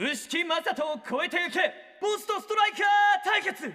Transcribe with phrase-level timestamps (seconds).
[0.00, 1.58] 牛木正人を超えていけ
[2.00, 2.80] ボスとストライカー
[3.22, 3.70] 対決。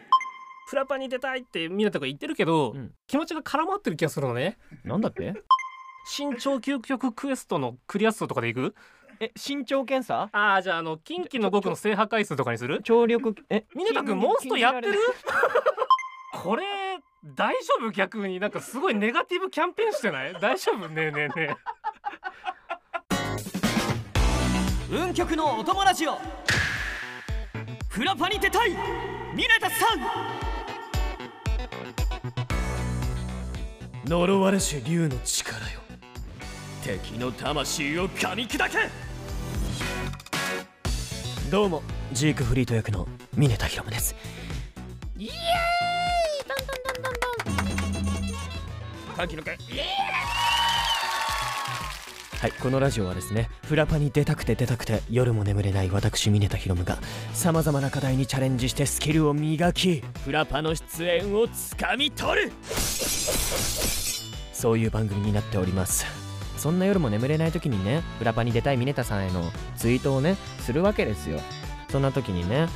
[0.68, 2.92] フラパに出たいってみんなとか言ってるけど、うん。
[3.06, 4.58] 気持ちが絡まってる気がするのね。
[4.84, 5.36] なんだって？
[6.18, 8.74] 身長究極クエストのクリア数とかでいく？
[9.20, 10.30] え身長検査？
[10.32, 12.82] ああじゃああの近畿の僕の制覇回数とかにする？
[12.82, 14.98] 聴力えミネタ君モンストやってる？
[16.34, 16.64] これ
[17.24, 17.92] 大丈夫？
[17.92, 18.40] 逆に。
[18.40, 20.34] なんかすごいネガティブキャンペーンしてない？
[20.34, 20.90] 大丈夫？
[20.90, 21.56] ねえねえね
[24.90, 26.20] 運極のお友ラジオ
[27.90, 28.72] フラパに出たい。
[29.34, 30.02] ミネタさん。
[34.08, 35.80] 呪われし竜の力よ。
[36.84, 38.78] 敵の魂を噛み砕け。
[41.50, 41.82] どうも
[42.12, 44.16] ジークフリート役のミネタヒロムです。
[45.18, 45.34] イエーイ。
[46.48, 47.14] ドンドンドンドン
[48.30, 48.36] ドン。
[49.18, 50.15] 歓喜の会イエーイ
[52.46, 57.00] はいこのラジオはですねフラパに出たくて出たくて夜も眠れない私ミネタヒロムが
[57.34, 62.52] さまざまな課題にチャレンジしてスキルを磨きフラパの出演をつかみ取る。
[64.54, 66.06] そういう番組になっております。
[66.56, 71.40] そんな夜も眠れない時にねフラパに出たいミネタさんへのツイートをねするわけですよ。
[71.90, 72.68] そんな時にね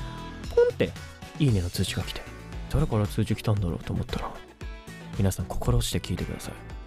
[0.55, 0.89] ポンって
[1.38, 2.23] いいねの通知が来て
[2.72, 4.31] 誰から通知来たんだろうと思ったら
[5.19, 6.78] 皆さん心して聞いてください。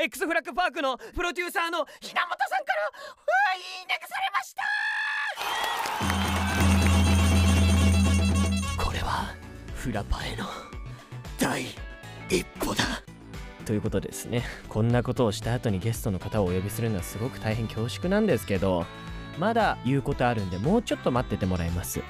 [0.00, 2.80] X フラッグパークのプロデューサーのひなもとさんから
[3.56, 4.54] いいねされまし
[8.76, 8.84] た。
[8.84, 9.34] これは
[9.74, 10.44] フラパへの
[11.40, 11.64] 第
[12.30, 12.84] 一歩だ。
[13.64, 14.44] ということですね。
[14.68, 18.86] こんなことをした後にゲストの方をお呼びするのはすごく大変恐縮なんですけど
[19.36, 22.02] まだ言うことあるんでもうちょっと待っててもらいます。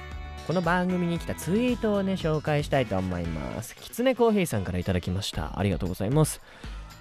[0.45, 3.75] この番組に来たツイートをね紹介したいと思います。
[3.75, 5.57] きつねコーヒーさんからいただきました。
[5.57, 6.39] ありがとうございます。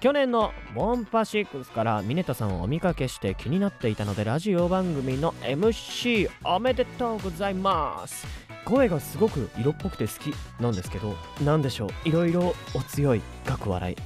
[0.00, 8.24] 去年のモンパシックスからミネタさんをお見かけして気になっていたのでラジオ番組の MC おめでとうございます。
[8.64, 12.08] 声がすごく色っぽくて好きなんですけど何でしょう？
[12.08, 13.96] いろいろお強い学笑い。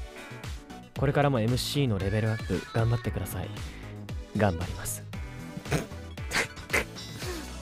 [0.98, 3.48] これからも MC のレベルアップ頑張ってください。
[4.38, 5.02] 頑張ります。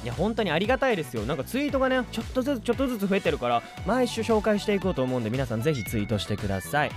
[0.04, 1.24] いや本当にありがたいですよ。
[1.24, 6.92] なんかツイートがねちょっとずつちょっとずつ増えてるから毎週紹介していこうと思うんで皆さんぜひツイートしてください。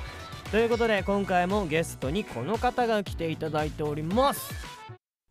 [0.53, 4.53] ということで今回もゲストにこの方が来ていただいております。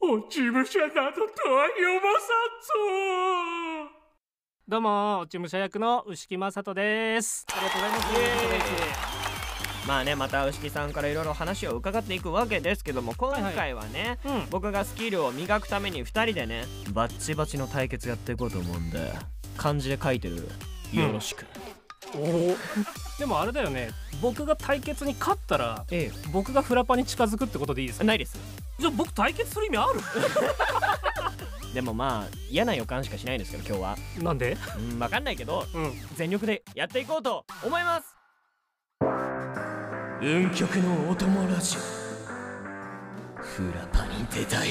[0.01, 2.27] 落ち武者などとは呼ばさ
[3.85, 3.93] んぞ
[4.67, 7.47] どうも落ち武者役の牛木正人です。
[7.53, 9.87] ありがとうございます。
[9.87, 14.47] まあねまた牛木さんからいろいろ話を伺っていくわけですけども今回はね、うん。
[14.51, 19.13] 僕がスキルを磨くために2人でねバッチバチの対決やっていこうと思うんで
[19.57, 20.49] 漢字で書いてる。
[20.93, 21.82] よろしく、おお
[23.19, 23.91] でもあれだよね。
[24.21, 28.05] 僕が対決に勝ったらえ僕がフラパに近づくってことでいいですか？
[28.05, 28.39] えないです。
[28.79, 29.87] じゃあ僕対決する意味あ
[31.75, 33.97] でもまあ嫌な予感しかしないんですけど今日は。
[34.19, 34.57] るなんで？
[34.77, 35.93] うん分かんないけどうん。
[36.17, 38.15] 全力でやっていこうと思います。
[40.21, 41.81] 運極のお供ラジオ。
[43.43, 44.69] フラパに出たい。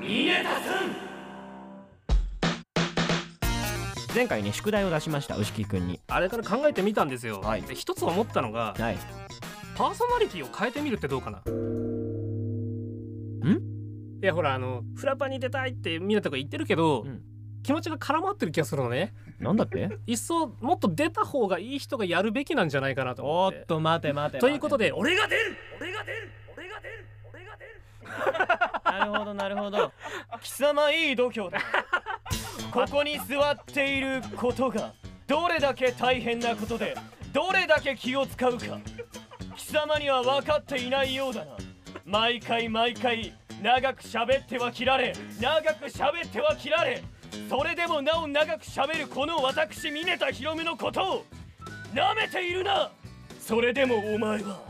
[0.00, 1.11] ミネタさん
[4.14, 6.00] 前回ね宿題を出しました牛木くんに。
[6.08, 7.62] あれから考えてみたんですよ、はい。
[7.62, 8.98] で一つ思ったのがはい。
[9.74, 11.38] パーソナリティを変えてみるってどうかな？
[11.38, 11.42] ん？
[14.22, 17.22] いやほらあのフラパに出たいってみんなとか言ってるけど、うん。
[17.62, 19.14] 気持ちが絡まってる気がするのね。
[19.38, 19.88] なんだって？
[20.06, 25.56] いっそもっと出た方がいい人がやるべきなんじゃないかなと思っおってと待て待てということで俺が出る！
[25.80, 26.30] 俺が出る！
[26.56, 27.06] 俺が出る！
[27.32, 27.80] 俺が出る！
[28.98, 29.92] なるほどなるほど。
[30.42, 31.60] 貴様いい度胸だ
[32.70, 34.92] ここに座っていることが
[35.26, 36.96] どれだけ大変なことで
[37.32, 38.78] どれだけ気を使うか
[39.56, 41.56] 貴様には分かっていないようだな。
[42.04, 47.02] 毎回毎回長く喋っては切られ長く喋っては切られ
[47.48, 51.24] それでもなお長く喋るこの私ミネタヒロムのことを
[51.94, 52.90] 舐めているな。
[53.38, 54.60] それでもお前は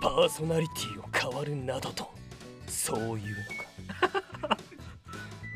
[0.00, 2.08] パーソナリティを変わるなどと
[2.66, 3.65] そういうのか。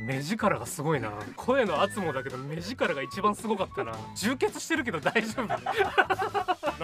[0.00, 1.10] 目力がすごいな。
[1.36, 3.92] 声の圧もだけど目力が一番すごかったな。
[4.16, 5.46] 充血してるけど大丈夫。
[5.46, 5.58] な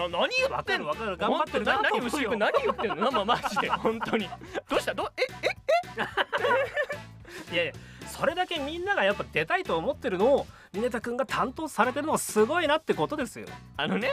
[0.07, 1.17] 何言わかるわかる。
[1.17, 1.65] 頑張ってる。
[1.65, 3.11] ななと思うよ何牛くん何言ってんの？
[3.11, 3.69] まマジで。
[3.69, 4.29] 本当に。
[4.69, 4.93] どうした？
[4.93, 5.23] どえ
[7.49, 7.53] え？
[7.53, 7.73] いやいや
[8.07, 10.47] それだけみんながやっぱ出たいと思ってるのを
[10.77, 13.47] ミネタ君が担当されてるのはすごいなってことですよ。
[13.77, 14.11] あのね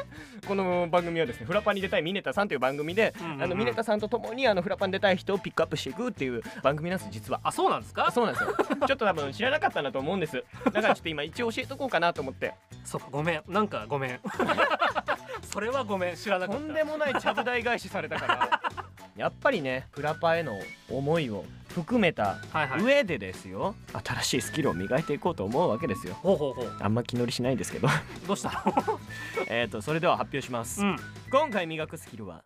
[0.48, 3.42] この番組はですねフラパンに出たいミネタさんという番組で、うんうんうん。
[3.42, 7.40] あのミネタさんと共にあのフラパンに出たい人をピックアップしていくっていう番組なんです実は。
[7.44, 8.10] あそうなんですか？
[8.10, 8.56] そうなんですよ。
[8.88, 10.42] ちょっと多分知らなかったんだと思うんです。
[10.64, 12.54] だからちょっと今一応教えとこうかなと思って。
[12.82, 13.42] そうごめん。
[13.46, 14.20] なんかごめん。
[15.52, 16.62] それはごめん知らなかった。
[16.62, 18.60] とんでもないちゃぶ台返しされたから。
[19.16, 20.58] やっぱりねフラパへの
[20.90, 21.44] 思いを
[21.74, 22.82] 含めたはいはい。
[22.82, 23.74] 上でですよ、
[24.04, 26.14] 新しいスキルを磨いていこうと思うわけですよ。
[26.14, 26.76] ほうほうほう。
[26.80, 27.88] あんま気乗りしないんですけど。
[28.26, 28.64] どうした
[29.48, 30.96] えっとそれでは発表します、うん。
[31.30, 32.42] 今回磨くスキルは？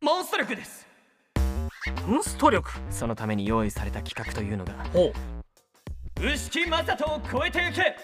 [0.00, 0.86] モンスト力です。
[2.06, 2.70] モンスト力。
[2.90, 4.72] そのために用意された企画というのが。
[4.92, 5.12] ほ
[6.20, 6.26] う。
[6.26, 7.96] 牛木正人を超えていけ。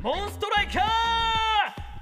[0.00, 0.84] モンストライカー！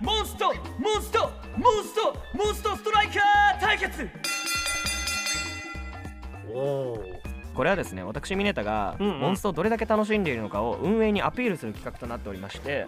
[0.01, 4.11] モンストモンストモンストモンストストライカー対決！
[6.53, 12.87] おおこれはですね私ミネタがモンストをどれだけ楽しんでいるのかを運営にアピールする企画となっておりまして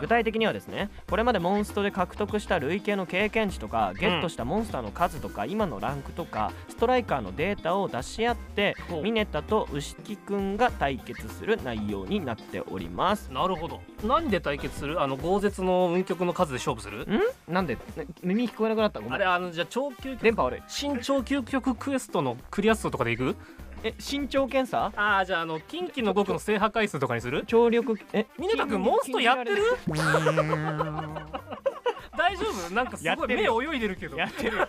[0.00, 13.32] 具体的にはですねこれまでモンストで獲得した累計の経験値とかゲットしたモンスターの数とか、今のランクとかストライカーのデータを出し合ってミネタと牛木くんが対決する内容になっております。
[13.32, 13.80] なるほど。
[14.04, 15.00] 何で対決する？
[15.00, 17.06] あの豪絶の運極の数で勝負する？
[17.06, 17.20] ん？
[17.52, 17.76] なんで？
[17.96, 19.00] ね耳聞こえなくなった？
[19.00, 19.14] ごめん。
[19.14, 20.62] あれあのじゃあ超究極電波悪い。
[20.68, 23.36] 新超究極クエストのクリア数とかでいく？
[23.84, 24.92] え身長検査？
[24.96, 27.44] ああじゃああの近畿の極の制覇回数とかにする？
[27.46, 29.62] 聴力えミネタ君モンストやってる？
[32.16, 32.74] 大丈夫？
[32.74, 34.16] なんかすごい目泳いでるけど。
[34.16, 34.58] やってる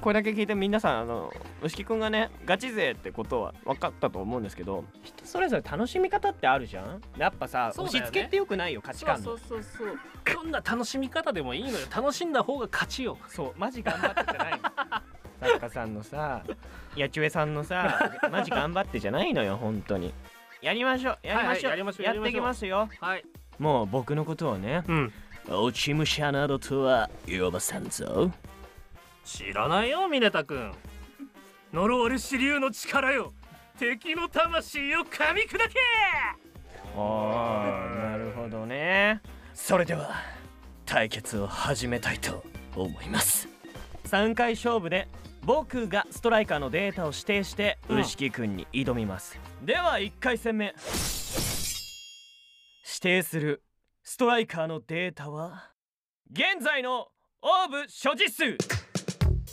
[0.00, 7.00] これだけ聞いて皆さんあの牛木くんがねガチ勢ってことは分かったと思うんですけど人それぞれ楽しみ方ってあるじゃん？
[7.16, 7.82] やっぱさ、ね。
[7.82, 9.24] 押し付けってよくないよ価値観の。
[9.24, 9.98] そうそうそうそう。
[10.34, 11.78] どんな楽しみ方でもいいのよ。
[11.94, 13.16] 楽しんだ方が勝ちよ。
[13.28, 14.58] そうマジ頑張ってじゃないの
[15.44, 16.42] 作家さんのさ
[16.96, 20.12] 八千恵さんのさマジ頑張ってじゃないのよ本当に。
[20.62, 22.06] やりましょうやりましょう、はいはいやりましょう。
[22.06, 22.88] やっていきますよ。
[23.00, 23.24] はい。
[23.58, 25.12] もう僕のことをねうん。
[25.48, 28.30] 落ち武者などとは呼ばさんぞ。
[29.24, 30.72] 知らないよミネタ君
[31.72, 33.32] 呪われし竜の力よ。
[33.78, 35.74] 敵の魂を噛み砕け！
[36.96, 39.20] ああなるほどね。
[39.52, 40.14] それでは
[40.86, 42.44] 対決を始めたいと
[42.76, 43.48] 思います。
[44.04, 45.08] 3回勝負で
[45.44, 48.00] 僕がストライカーのデータを指定してうん。
[48.00, 50.66] 牛木くんに挑みます、では1回戦目。
[50.66, 50.74] 指
[53.00, 53.62] 定する
[54.02, 55.70] ストライカーのデータは
[56.32, 57.08] 現在の
[57.42, 58.56] オーブ所持数。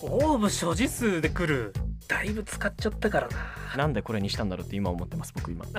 [0.01, 1.73] オーブ所持数で来る。
[2.07, 3.37] だいぶ使っちゃったからな。
[3.75, 5.65] なんでこれにしたんだろうって今思ってます僕今。
[5.65, 5.69] い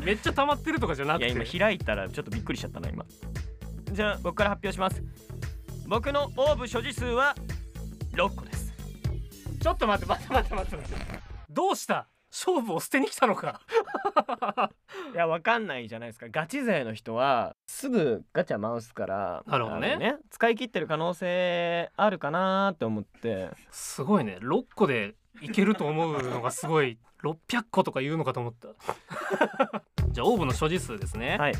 [0.00, 1.26] めっちゃ溜まってるとかじゃなくて。
[1.28, 3.04] や今開いたらちょっとびっくりしちゃったな今。
[3.90, 5.02] じゃあ僕から発表します。
[5.86, 7.34] 僕のオーブ所持数は
[8.14, 8.61] 6個です
[9.62, 10.76] ちょっと待って待って待って待って。
[10.76, 11.18] 待って
[11.48, 12.08] どうした？
[12.32, 13.60] 勝負を捨てに来たのか。
[15.14, 16.26] いやわかんないじゃないですか。
[16.30, 19.98] ガチ勢の人はすぐガチャ回すからなるほどね。
[20.00, 23.50] あの使い切ってる可能性あるかなーって思って。
[23.70, 24.38] すごいね。
[24.40, 26.98] 6個でいけると思うのがすごい。
[27.22, 28.68] 600個とか言うのかと思った。
[30.10, 31.54] じゃあオーブの所持数ですね、はい。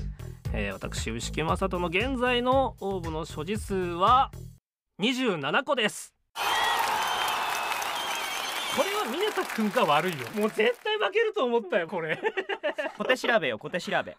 [0.52, 4.32] えー私牛木正人の現在のオーブの所持数は
[5.00, 6.14] 27個です
[8.76, 10.19] これは峰田君が悪いよ。
[10.34, 12.19] もう絶対負けると思ったよこれ。
[12.96, 14.16] 小手調べよ小手調べ。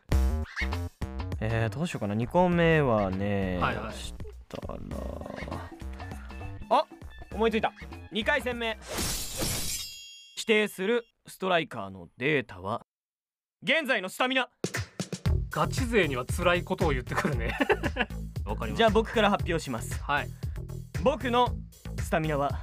[1.42, 2.14] えー、どうしようかな。
[2.14, 3.94] 2個目はねはいはい。
[3.96, 4.14] し
[4.48, 4.78] たら。
[6.70, 6.86] あ
[7.34, 7.74] 思いついた。
[8.12, 8.78] 2回戦目。
[10.38, 12.86] 指定するストライカーのデータは
[13.64, 14.50] 現在のスタミナ。
[15.50, 17.58] ガチ勢には辛いことを言ってくるね。
[18.46, 18.78] わかりました。
[18.78, 20.00] じゃあ僕から発表します。
[20.04, 20.30] はい。
[21.02, 21.48] 僕の
[22.00, 22.60] スタミナは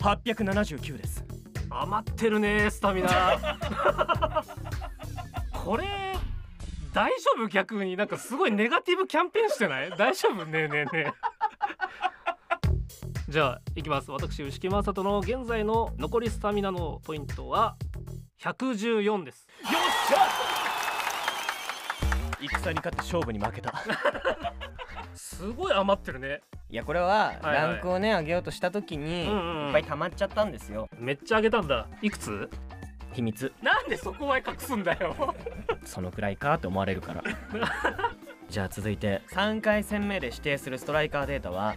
[0.00, 1.24] 879です。
[1.70, 3.08] 余ってるねスタミナ。
[5.52, 5.84] これ
[6.92, 7.46] 大丈夫？
[7.48, 9.90] 逆になんかすごいネガティブキャンペーンしてない？
[9.90, 10.44] 大丈夫？
[10.46, 11.12] ねえねえねえ。
[13.30, 14.10] じゃあいきます。
[14.10, 17.76] 私牛木正人の現在の残りスタミナのポイントは
[18.40, 19.46] 114です。
[19.62, 19.72] よっ
[20.08, 20.26] しゃ！
[22.58, 23.72] 戦に勝って勝負に負けた。
[25.14, 30.88] すごい余ってるねいやこれはランクをね上げようとした時にいっぱい溜まっちゃったんですよ。
[30.98, 31.88] めっちゃ上げたんだ。
[32.00, 32.48] いくつ？
[33.12, 33.52] 秘密。
[33.60, 35.34] なんでそこは隠すんだよ。
[35.84, 37.24] そのくらいかって思われるから。
[38.48, 41.74] じゃあ続いて3回戦目で指定するストライカーデータは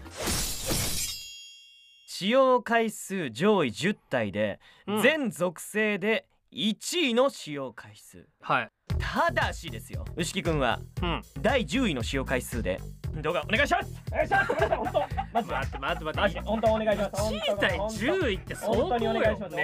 [2.06, 5.02] 使用回数上位10体で、うん。
[5.02, 8.28] 全属性で1位の使用回数。
[8.42, 8.72] はい。
[9.00, 11.22] ただしですよ牛木くんはうん。
[11.42, 12.80] 第10位の使用回数で
[13.22, 14.02] 動画お願いします。
[14.12, 14.54] お願いします。
[14.54, 15.00] 本当
[15.34, 17.34] マジで待って待って待って本当お願いします。
[17.34, 19.56] 1位対10位って相当よ本当にお願いします。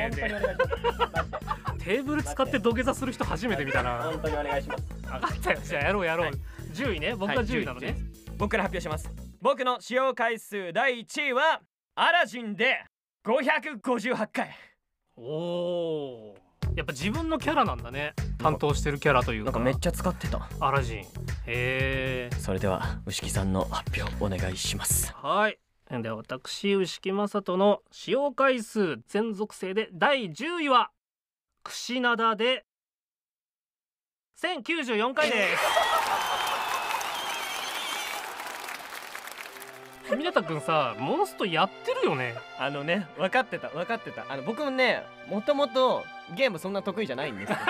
[1.79, 4.03] テーブル使って土下座する人初めて見たな。
[4.03, 6.35] 本当にお願いします分かったよじゃあやろうやろう、はい
[6.73, 7.15] 10位ね。
[7.15, 9.09] 僕がはい10位なのね、10位僕から発表します。
[9.41, 11.61] 僕の使用回数第1位は
[11.95, 12.83] アラジンで
[13.25, 14.55] 558回。
[15.17, 16.48] おおー
[16.79, 18.13] やっぱ自分のキャラなんだね。
[18.37, 19.51] 担当してるキャラというか。
[19.51, 20.47] なんかめっちゃ使ってた。
[20.61, 20.99] アラジン。
[20.99, 21.03] へ
[21.45, 25.13] えそれでは牛木さんの発表お願いします。
[25.13, 25.59] はい。
[25.91, 30.91] で私牛木正人の使用回数全属性で第10位は
[31.63, 32.63] 串灘で。
[34.41, 35.88] 1094回です
[40.09, 42.35] 峰田くんさモンストやってるよね。
[42.59, 44.25] あのね分かってた分かってた。
[44.29, 46.03] あの僕もねもともと
[46.35, 47.57] ゲームそんな得意じゃないんですよ。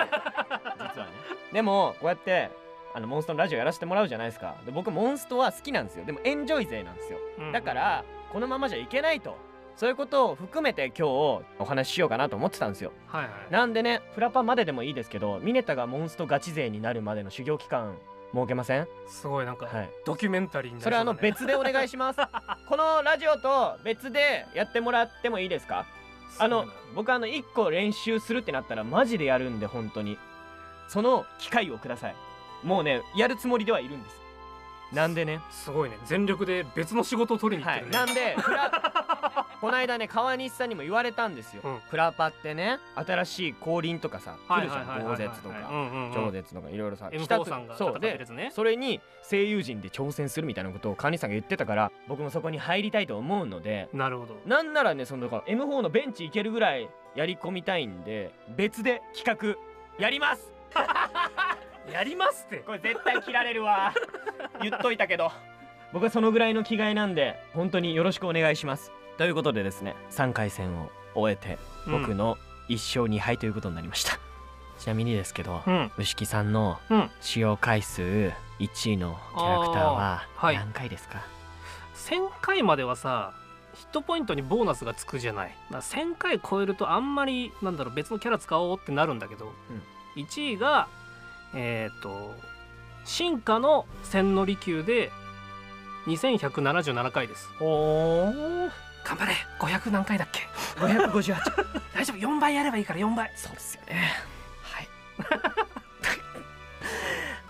[0.80, 1.12] 実はね。
[1.54, 2.52] でもこうやって
[2.94, 4.56] あのモンストのラジオやらせてもらうじゃないですか。
[4.66, 6.06] で僕モンストは好きなんですよ。
[6.06, 7.20] でもエンジョイ勢なんですよ。
[7.52, 9.36] だからこのままじゃいけないと。
[9.76, 11.04] そういうことを含めて今日
[11.58, 12.92] お話ししようかなと思ってたんですよ。
[13.08, 13.32] はいはい。
[13.50, 17.98] なんでねフラパまででもいいですけどミネタがモンストガチ勢になるまでの修行期間
[18.34, 18.88] 設けません？
[19.08, 19.90] すごいなんか、はい。
[20.06, 22.20] ドキュメンタリーになりそれあの別でお願いします。
[22.68, 25.86] このラジオと別でやってもらってもいいですか？
[26.38, 30.18] あの僕あの1個練習するってなったらマジでやるんで本当に。
[30.88, 32.16] その機会をください。
[32.64, 34.20] もうねやるつもりではいるんです。
[34.92, 35.40] なんでね。
[35.52, 35.98] すごいね。
[36.06, 38.08] 全力で別の仕事を取りに行ってるね、はい。
[38.08, 38.89] なんでフラ
[39.62, 41.80] この間ね川西さんにも言われたんですよ、うん。
[41.90, 45.04] フラパってね新しい降臨とかさ来るじゃん。
[45.04, 45.56] 豪絶とか
[46.14, 48.00] 超超絶とかいろいろさ M4 さんがそう。
[48.00, 54.36] でそれに声優陣で挑戦するみたいなことを川西さんが言ってたから僕もそこに入りたいと思うのでなるほど。
[54.46, 60.52] なんならねそのだから M4 のベンチ行けるぐらいやり込みたいんで別で企画やります。
[61.92, 62.58] やりますって。
[62.58, 63.94] これ絶対切られるわ。
[64.62, 65.32] 言っといたけど。
[65.92, 71.60] 僕はそのぐらいの気概なんで本当によろしくお願いしますということでですね3回戦を終えて
[71.92, 72.38] 僕の
[72.70, 74.18] 1勝2敗ということになりました、
[74.80, 75.92] ちなみにですけど、うん。
[75.98, 77.12] 牛木さんのうん。
[77.20, 78.02] 使用回数
[78.60, 81.22] 1位のキャラクターは何回ですか、
[81.96, 83.34] 1000回まではさ
[83.74, 85.50] ヒットポイントにボーナスがつくじゃない。
[85.50, 89.52] だから1000回超えるとあんまりなんだろう別のキャラ使おうってなるんだけど、
[90.16, 90.88] 1位が
[91.54, 92.34] えっ、と
[93.04, 95.12] 進化の千利休で
[96.06, 97.50] 2177回です。
[97.60, 99.34] ほー頑張れ。
[99.60, 100.42] 500何回だっけ
[100.80, 101.36] ？558
[101.96, 102.18] 大丈夫。
[102.18, 103.32] 4倍やればいいから4倍。
[103.36, 104.14] そうですよね。
[104.62, 104.88] はい。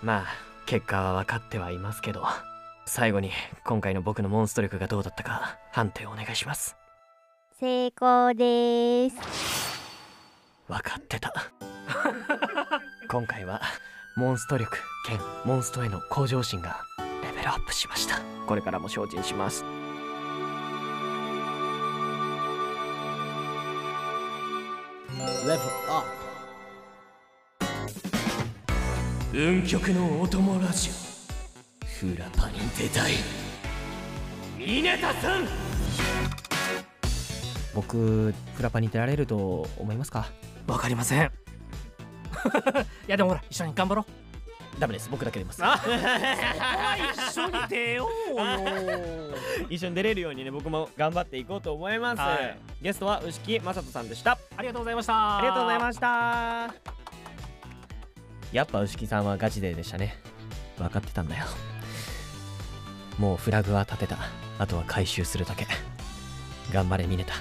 [0.02, 0.24] まあ
[0.64, 2.26] 結果は分かってはいますけど
[2.86, 3.30] 最後に
[3.64, 6.76] 今回の僕のモンスト力がどうだったか判定をお願いします。
[7.58, 9.80] 成功です。
[10.66, 11.34] 分かってた。
[13.10, 13.60] 今回は
[14.16, 16.80] モンスト力兼モンストへの向上心が
[17.22, 18.18] レベルアップしました。
[18.46, 19.64] これからも精進します
[25.20, 26.04] レベルアッ
[29.30, 33.12] プ運極のお供ラジオフラパに出たい。
[34.58, 35.46] ミネタさん！
[37.74, 40.26] 僕フラパに出られると思いますか？
[40.66, 41.26] わかりません。
[43.06, 44.19] いやでもほら一緒に頑張ろう
[44.80, 45.08] ダメです。
[45.10, 45.60] 僕だけ出ます。
[45.62, 45.78] あ
[47.30, 48.44] 一緒に出ようよ
[49.68, 52.58] 一緒に出れるようにね僕も頑張っていこうと思います、はい。
[52.82, 54.38] ゲストは牛木雅人さんでした。
[54.56, 55.38] ありがとうございました。
[55.38, 56.74] ありがとうございました。
[58.52, 60.16] やっぱ牛木さんはガチ勢でしたね。
[60.78, 61.44] 分かってたんだよ。
[63.18, 64.16] もうフラグは立てた。
[64.58, 65.66] あとは回収するだけ。
[66.72, 67.34] 頑張れミネタ。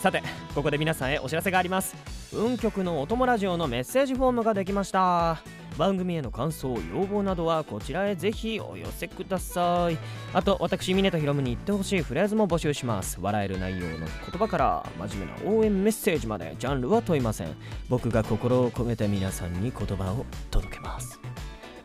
[0.00, 0.22] さて
[0.54, 1.96] ここで皆さんへお知らせがあります。
[2.34, 5.40] 運極のお供ラジオのメッセージフォームができました
[5.76, 9.98] 番組への感想要望などはこちらへぜひお寄せください。
[10.32, 13.18] あと私ミネタヒロムに言ってほしいフレーズも募集します。
[13.20, 14.06] 笑える内容の言
[14.38, 17.48] 葉から真面目な応援メッセージまでジャンルは問いません。
[17.88, 21.20] 僕が心を込めて皆さんに言葉を届けます。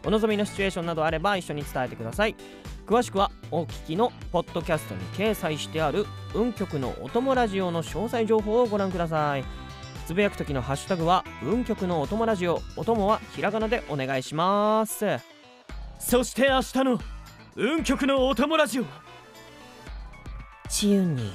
[0.06, 2.36] お望みのシチュエーションなどあれば一緒に伝えてください。
[2.88, 9.44] 詳しくはお聞きのポッドキャストに掲載してある運極のお供ラジオの詳細情報をご覧ください。
[10.10, 15.06] つぶやく時のハッシュタグは運極のお供ラジオお供はひらがなでお願いします。
[16.00, 17.00] そして明日の
[17.56, 18.86] 運極のお供ラジオ
[20.68, 21.32] チューに。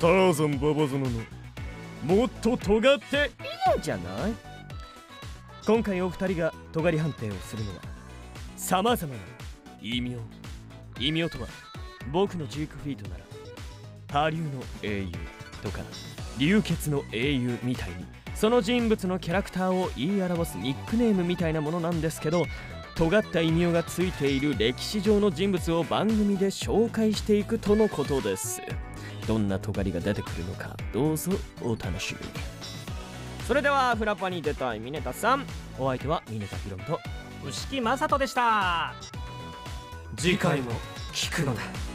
[0.00, 3.30] ターザンババゾノのもっと尖って
[3.70, 4.32] いいんじゃない。
[5.64, 7.76] 今回お二人が尖り判定をするのは
[8.56, 9.20] さまざまな
[9.80, 10.16] 異名
[10.98, 11.46] 異名とは
[12.12, 13.24] 僕のジークフィートなら
[14.08, 14.48] 波竜の
[14.82, 15.12] 英雄
[15.62, 15.78] とか
[16.38, 18.06] 流血の英雄みたいに。
[18.34, 22.46] その人物のキャラクターを言い表すニックネームみたいなものなんですけど
[22.96, 28.60] 尖った異名がついている歴史上の人物を番組で紹介していくとのことです。
[29.28, 31.30] どんな尖りが出てくるのかどうぞ
[31.62, 32.32] お楽しみに。
[33.46, 35.46] それではフラパに出たいミネタさん。
[35.78, 36.98] お相手はミネタヒロムと
[37.46, 38.94] 牛木雅人でした。
[40.16, 40.72] 次回も
[41.12, 41.91] 聞くのだ。